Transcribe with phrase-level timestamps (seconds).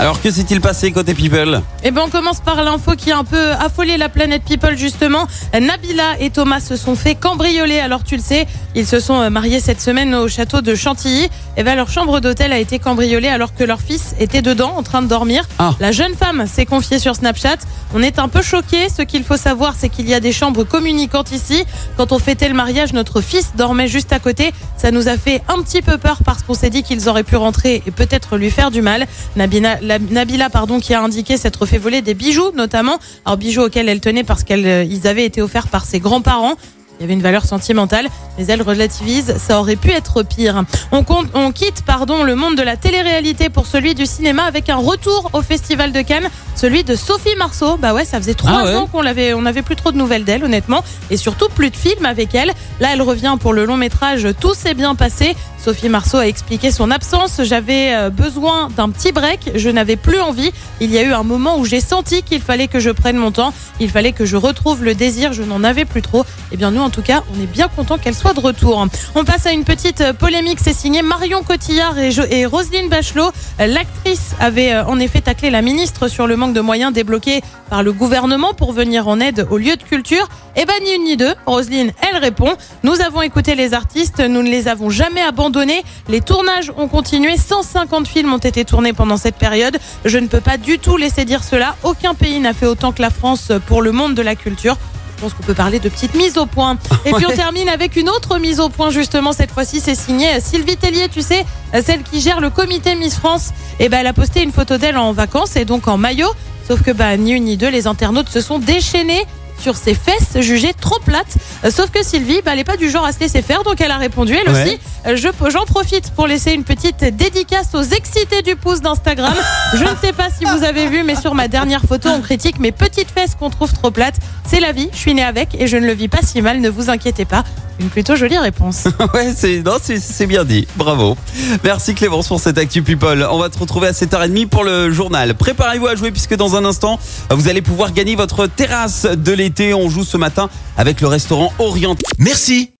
[0.00, 3.24] Alors que s'est-il passé côté People Eh ben on commence par l'info qui a un
[3.24, 5.28] peu affolé la planète People justement.
[5.52, 7.78] Nabila et Thomas se sont fait cambrioler.
[7.78, 11.28] Alors tu le sais, ils se sont euh, mariés cette semaine au château de Chantilly.
[11.56, 14.82] Et ben leur chambre d'hôtel a été cambriolée alors que leur fils était dedans en
[14.82, 15.44] train de dormir.
[15.60, 15.74] Ah.
[15.78, 17.58] La jeune femme s'est confiée sur Snapchat.
[17.94, 18.88] On est un peu choqués.
[18.88, 21.64] Ce qu'il faut savoir, c'est qu'il y a des chambres communicantes ici.
[21.96, 24.52] Quand on fêtait le mariage, notre fils dormait juste à côté.
[24.76, 27.36] Ça nous a fait un petit peu peur parce qu'on s'est dit qu'ils auraient pu
[27.36, 29.06] rentrer et peut-être lui faire du mal.
[29.36, 32.98] Nabila, la- Nabila pardon, qui a indiqué s'être fait voler des bijoux notamment.
[33.24, 36.54] Alors bijoux auxquels elle tenait parce qu'ils avaient été offerts par ses grands-parents.
[36.98, 38.06] Il y avait une valeur sentimentale,
[38.38, 40.62] mais elle relativise, ça aurait pu être pire.
[40.92, 44.76] On, on quitte pardon, le monde de la télé-réalité pour celui du cinéma avec un
[44.76, 47.76] retour au Festival de Cannes, celui de Sophie Marceau.
[47.76, 49.96] Bah ouais, ça faisait trois Ah ouais ans qu'on l'avait, on n'avait plus trop de
[49.96, 52.52] nouvelles d'elle, honnêtement, et surtout plus de films avec elle.
[52.80, 55.34] Là, elle revient pour le long métrage Tout s'est bien passé.
[55.64, 57.40] Sophie Marceau a expliqué son absence.
[57.42, 59.52] J'avais euh, besoin d'un petit break.
[59.54, 60.52] Je n'avais plus envie.
[60.82, 63.30] Il y a eu un moment où j'ai senti qu'il fallait que je prenne mon
[63.30, 63.54] temps.
[63.80, 65.32] Il fallait que je retrouve le désir.
[65.32, 66.26] Je n'en avais plus trop.
[66.52, 68.86] Eh bien, nous, en tout cas, on est bien content qu'elle soit de retour.
[69.14, 70.58] On passe à une petite euh, polémique.
[70.60, 73.30] C'est signé Marion Cotillard et, et Roselyne Bachelot.
[73.58, 77.92] L'actrice avait euh, en effet taclé la ministre sur le de moyens débloqués par le
[77.92, 80.28] gouvernement pour venir en aide aux lieux de culture.
[80.56, 81.34] Eh ben, ni une ni deux.
[81.46, 82.54] Roselyne, elle répond.
[82.82, 84.20] Nous avons écouté les artistes.
[84.20, 85.82] Nous ne les avons jamais abandonnés.
[86.08, 87.36] Les tournages ont continué.
[87.36, 89.78] 150 films ont été tournés pendant cette période.
[90.04, 91.76] Je ne peux pas du tout laisser dire cela.
[91.82, 94.76] Aucun pays n'a fait autant que la France pour le monde de la culture.
[95.24, 96.76] Je pense qu'on peut parler de petites mises au point.
[97.06, 99.32] Et puis on termine avec une autre mise au point justement.
[99.32, 101.46] Cette fois-ci, c'est signé Sylvie Tellier, tu sais,
[101.82, 103.48] celle qui gère le comité Miss France.
[103.80, 106.28] Et ben, elle a posté une photo d'elle en vacances et donc en maillot.
[106.68, 109.24] Sauf que bah, ni une ni deux, les internautes se sont déchaînés
[109.58, 111.36] sur ses fesses jugées trop plates.
[111.70, 113.92] Sauf que Sylvie, bah, elle n'est pas du genre à se laisser faire, donc elle
[113.92, 114.62] a répondu elle Ouais.
[114.66, 114.78] aussi.
[115.06, 119.34] Euh, je- J'en profite pour laisser une petite dédicace aux excités du pouce d'Instagram.
[119.74, 122.58] Je ne sais pas si vous avez vu, mais sur ma dernière photo, on critique
[122.58, 124.16] mes petites fesses qu'on trouve trop plates.
[124.48, 126.60] C'est la vie, je suis née avec et je ne le vis pas si mal,
[126.60, 127.44] ne vous inquiétez pas.
[127.80, 128.84] Une plutôt jolie réponse.
[129.14, 130.66] Ouais, c'est non, c'est- c'est bien dit.
[130.76, 131.16] Bravo.
[131.64, 133.26] Merci Clémence pour cette actu People.
[133.30, 135.34] On va te retrouver à 7h30 pour le journal.
[135.34, 136.98] Préparez-vous à jouer puisque dans un instant,
[137.30, 139.74] vous allez pouvoir gagner votre terrasse de l'été.
[139.74, 141.96] On joue ce matin avec le restaurant Orient.
[142.18, 142.73] Merci,